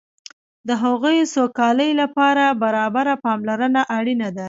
د 0.67 0.69
هغوی 0.83 1.17
سوکالۍ 1.33 1.91
لپاره 2.01 2.43
برابره 2.63 3.13
پاملرنه 3.25 3.81
اړینه 3.97 4.27
ده. 4.35 4.39